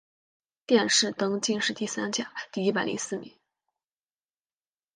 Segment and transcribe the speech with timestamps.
[0.65, 3.37] 殿试登进士第三甲第一百零四名。